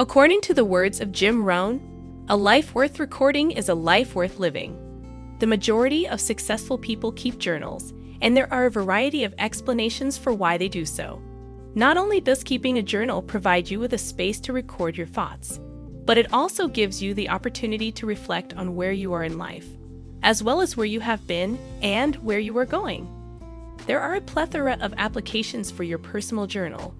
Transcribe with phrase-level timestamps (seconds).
[0.00, 1.80] According to the words of Jim Rohn,
[2.28, 4.78] a life worth recording is a life worth living.
[5.40, 7.92] The majority of successful people keep journals,
[8.22, 11.20] and there are a variety of explanations for why they do so.
[11.74, 15.58] Not only does keeping a journal provide you with a space to record your thoughts,
[16.04, 19.66] but it also gives you the opportunity to reflect on where you are in life,
[20.22, 23.08] as well as where you have been and where you are going.
[23.86, 26.94] There are a plethora of applications for your personal journal.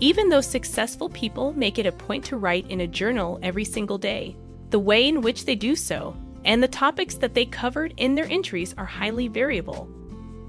[0.00, 3.98] Even though successful people make it a point to write in a journal every single
[3.98, 4.36] day,
[4.70, 8.26] the way in which they do so, and the topics that they covered in their
[8.30, 9.88] entries are highly variable.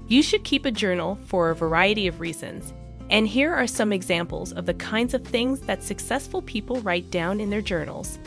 [0.08, 2.72] You should keep a journal for a variety of reasons,
[3.10, 7.40] and here are some examples of the kinds of things that successful people write down
[7.40, 8.18] in their journals.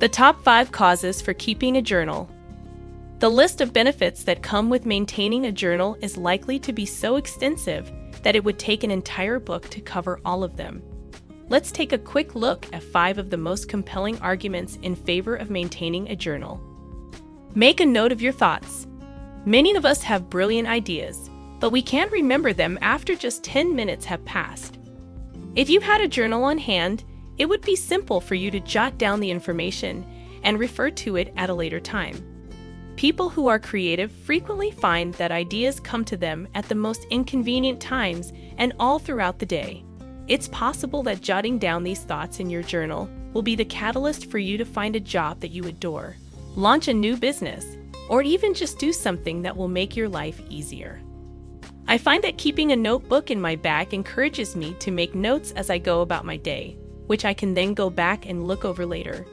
[0.00, 2.28] The top five causes for keeping a journal.
[3.20, 7.16] The list of benefits that come with maintaining a journal is likely to be so
[7.16, 10.82] extensive that it would take an entire book to cover all of them.
[11.48, 15.50] Let's take a quick look at five of the most compelling arguments in favor of
[15.50, 16.60] maintaining a journal.
[17.54, 18.86] Make a note of your thoughts.
[19.44, 21.28] Many of us have brilliant ideas,
[21.60, 24.78] but we can't remember them after just 10 minutes have passed.
[25.54, 27.04] If you had a journal on hand,
[27.36, 30.06] it would be simple for you to jot down the information
[30.44, 32.31] and refer to it at a later time.
[32.96, 37.80] People who are creative frequently find that ideas come to them at the most inconvenient
[37.80, 39.84] times and all throughout the day.
[40.28, 44.38] It's possible that jotting down these thoughts in your journal will be the catalyst for
[44.38, 46.16] you to find a job that you adore,
[46.54, 47.76] launch a new business,
[48.08, 51.00] or even just do something that will make your life easier.
[51.88, 55.70] I find that keeping a notebook in my bag encourages me to make notes as
[55.70, 56.76] I go about my day,
[57.06, 59.26] which I can then go back and look over later.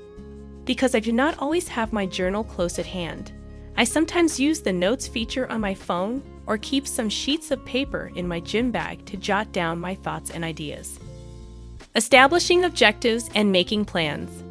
[0.66, 3.32] Because I do not always have my journal close at hand,
[3.80, 8.12] I sometimes use the notes feature on my phone or keep some sheets of paper
[8.14, 11.00] in my gym bag to jot down my thoughts and ideas.
[11.96, 14.44] Establishing objectives and making plans.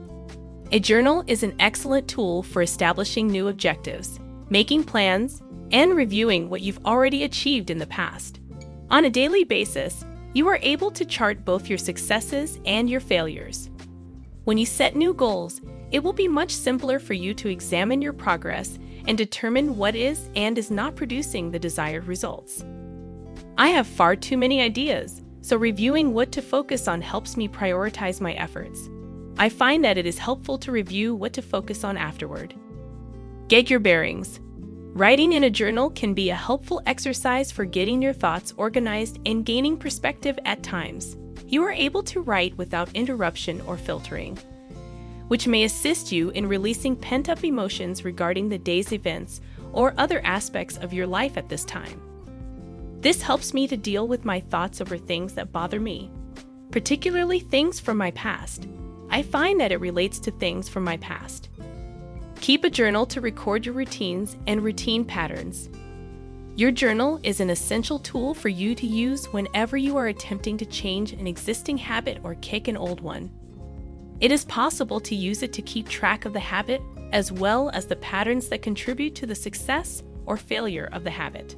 [0.73, 5.43] A journal is an excellent tool for establishing new objectives, making plans,
[5.73, 8.41] and reviewing what you've already achieved in the past.
[8.89, 13.69] On a daily basis, you are able to chart both your successes and your failures.
[14.45, 15.61] When you set new goals,
[15.91, 20.29] it will be much simpler for you to examine your progress and determine what is
[20.35, 22.65] and is not producing the desired results.
[23.57, 28.21] I have far too many ideas, so reviewing what to focus on helps me prioritize
[28.21, 28.89] my efforts.
[29.39, 32.55] I find that it is helpful to review what to focus on afterward.
[33.49, 34.41] Get your bearings.
[34.95, 39.47] Writing in a journal can be a helpful exercise for getting your thoughts organized and
[39.47, 41.17] gaining perspective at times.
[41.47, 44.39] You are able to write without interruption or filtering
[45.29, 49.41] which may assist you in releasing pent up emotions regarding the day's events
[49.73, 52.03] or other aspects of your life at this time.
[53.01, 56.11] This helps me to deal with my thoughts over things that bother me,
[56.71, 58.67] particularly things from my past.
[59.11, 61.49] I find that it relates to things from my past.
[62.41, 65.69] Keep a journal to record your routines and routine patterns.
[66.57, 70.67] Your journal is an essential tool for you to use whenever you are attempting to
[70.67, 73.31] change an existing habit or kick an old one.
[74.21, 77.87] It is possible to use it to keep track of the habit as well as
[77.87, 81.55] the patterns that contribute to the success or failure of the habit.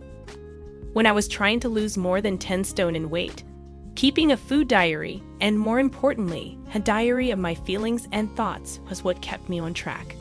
[0.93, 3.45] When I was trying to lose more than 10 stone in weight,
[3.95, 9.03] keeping a food diary, and more importantly, a diary of my feelings and thoughts was
[9.03, 10.15] what kept me on track.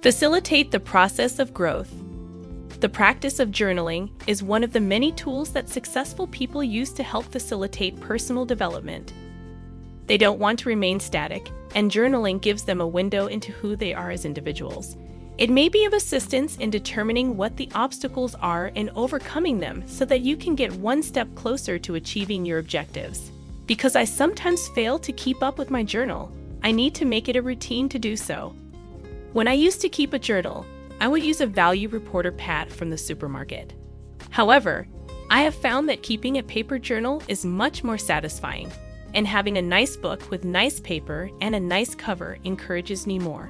[0.00, 1.92] Facilitate the process of growth.
[2.80, 7.02] The practice of journaling is one of the many tools that successful people use to
[7.02, 9.12] help facilitate personal development
[10.12, 13.94] they don't want to remain static, and journaling gives them a window into who they
[13.94, 14.94] are as individuals.
[15.38, 20.04] It may be of assistance in determining what the obstacles are and overcoming them so
[20.04, 23.32] that you can get one step closer to achieving your objectives.
[23.64, 26.30] Because I sometimes fail to keep up with my journal,
[26.62, 28.54] I need to make it a routine to do so.
[29.32, 30.66] When I used to keep a journal,
[31.00, 33.72] I would use a value reporter pad from the supermarket.
[34.28, 34.86] However,
[35.30, 38.70] I have found that keeping a paper journal is much more satisfying
[39.14, 43.46] and having a nice book with nice paper and a nice cover encourages me more.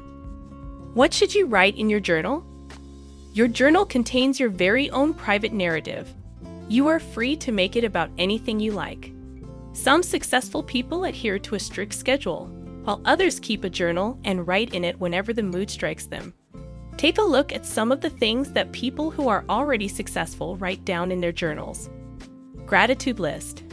[0.95, 2.45] What should you write in your journal?
[3.33, 6.13] Your journal contains your very own private narrative.
[6.69, 9.13] You are free to make it about anything you like.
[9.73, 12.47] Some successful people adhere to a strict schedule,
[12.85, 16.35] while others keep a journal and write in it whenever the mood strikes them.
[16.99, 20.85] Take a look at some of the things that people who are already successful write
[20.85, 21.89] down in their journals.
[22.67, 23.65] Gratitude list.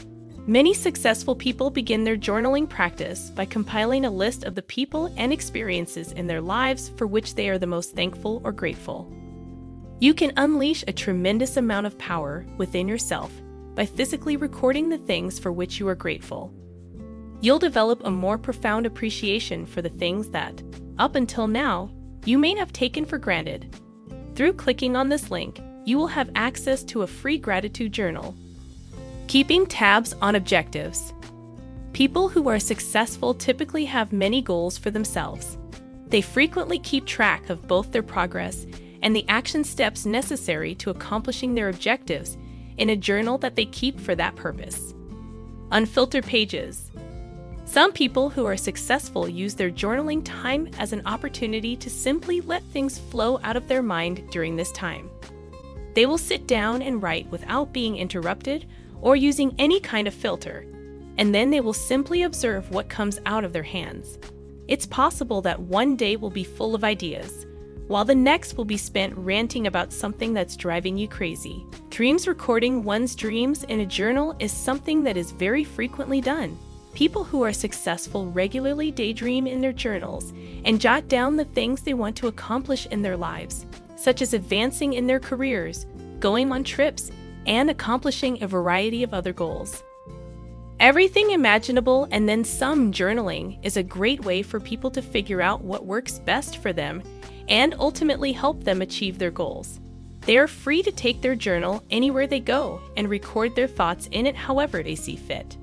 [0.50, 5.31] Many successful people begin their journaling practice by compiling a list of the people and
[5.31, 9.13] experiences in their lives for which they are the most thankful or grateful.
[10.00, 13.31] You can unleash a tremendous amount of power within yourself
[13.75, 16.52] by physically recording the things for which you are grateful.
[17.42, 20.63] You'll develop a more profound appreciation for the things that,
[20.98, 21.92] up until now,
[22.25, 23.75] you may have taken for granted.
[24.34, 28.34] Through clicking on this link, you will have access to a free gratitude journal.
[29.30, 31.14] Keeping tabs on objectives.
[31.94, 35.56] People who are successful typically have many goals for themselves.
[36.08, 38.66] They frequently keep track of both their progress
[39.04, 42.40] and the action steps necessary to accomplishing their objectives
[42.78, 44.96] in a journal that they keep for that purpose.
[45.72, 46.90] Unfiltered pages.
[47.66, 52.64] Some people who are successful use their journaling time as an opportunity to simply let
[52.64, 55.08] things flow out of their mind during this time.
[55.94, 58.66] They will sit down and write without being interrupted
[59.01, 60.66] or using any kind of filter,
[61.18, 64.18] and then they will simply observe what comes out of their hands.
[64.68, 67.46] It's possible that one day will be full of ideas,
[67.88, 71.66] while the next will be spent ranting about something that's driving you crazy.
[71.90, 76.57] Dreams recording one's dreams in a journal is something that is very frequently done.
[76.94, 80.34] People who are successful regularly daydream in their journals
[80.66, 84.94] and jot down the things they want to accomplish in their lives, such as advancing
[84.94, 85.86] in their careers,
[86.19, 87.12] going on trips,
[87.50, 89.84] and accomplishing a variety of other goals.
[90.80, 95.62] Everything imaginable and then some journaling is a great way for people to figure out
[95.62, 97.04] what works best for them
[97.50, 99.81] and ultimately help them achieve their goals.
[100.22, 104.28] They are free to take their journal anywhere they go and record their thoughts in
[104.28, 105.57] it however they see fit.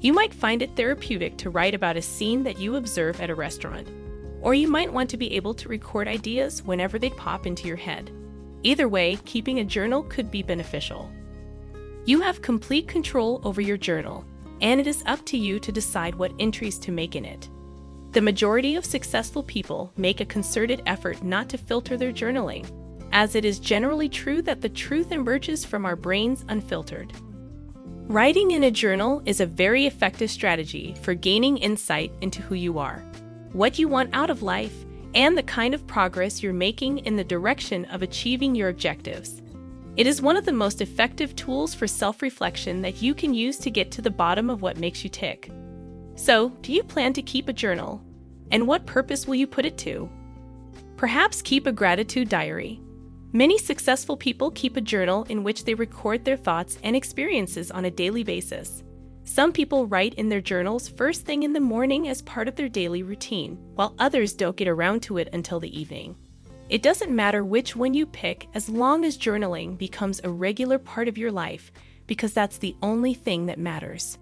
[0.00, 3.34] You might find it therapeutic to write about a scene that you observe at a
[3.34, 3.88] restaurant,
[4.42, 7.76] or you might want to be able to record ideas whenever they pop into your
[7.76, 8.10] head.
[8.62, 11.10] Either way, keeping a journal could be beneficial.
[12.10, 14.24] You have complete control over your journal,
[14.60, 17.48] and it is up to you to decide what entries to make in it.
[18.10, 22.68] The majority of successful people make a concerted effort not to filter their journaling,
[23.12, 27.12] as it is generally true that the truth emerges from our brains unfiltered.
[28.08, 32.80] Writing in a journal is a very effective strategy for gaining insight into who you
[32.80, 33.04] are,
[33.52, 34.74] what you want out of life,
[35.14, 39.42] and the kind of progress you're making in the direction of achieving your objectives.
[40.00, 43.58] It is one of the most effective tools for self reflection that you can use
[43.58, 45.50] to get to the bottom of what makes you tick.
[46.14, 48.02] So, do you plan to keep a journal?
[48.50, 50.08] And what purpose will you put it to?
[50.96, 52.80] Perhaps keep a gratitude diary.
[53.34, 57.84] Many successful people keep a journal in which they record their thoughts and experiences on
[57.84, 58.82] a daily basis.
[59.24, 62.70] Some people write in their journals first thing in the morning as part of their
[62.70, 66.16] daily routine, while others don't get around to it until the evening.
[66.70, 71.08] It doesn't matter which one you pick as long as journaling becomes a regular part
[71.08, 71.72] of your life,
[72.06, 74.18] because that's the only thing that matters.